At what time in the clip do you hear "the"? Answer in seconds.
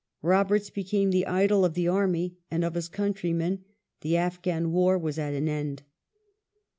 1.11-1.27, 1.75-1.87, 4.01-4.17